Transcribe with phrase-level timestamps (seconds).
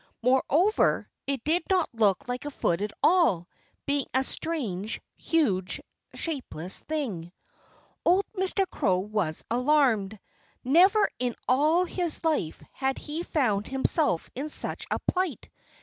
[0.23, 3.47] Moreover, it did not look like a foot at all,
[3.85, 5.79] being a strange, huge,
[6.15, 7.31] shapeless thing.
[8.03, 8.67] Old Mr.
[8.67, 10.19] Crow was alarmed.
[10.63, 15.51] Never in all his life had he found himself in such a plight.